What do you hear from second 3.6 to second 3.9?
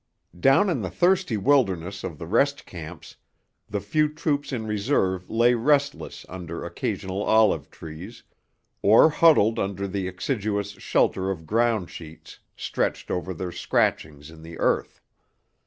the